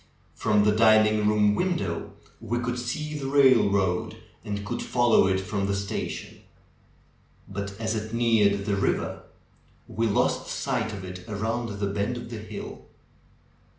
[0.33, 5.39] From the dining room window we could see the railroad and could fol low it
[5.39, 6.41] from the station.
[7.47, 9.21] But as it neared the river
[9.87, 12.85] we lost sight of it around the bend of the hill.